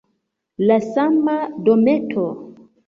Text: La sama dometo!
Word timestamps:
La 0.71 0.79
sama 0.87 1.37
dometo! 1.69 2.29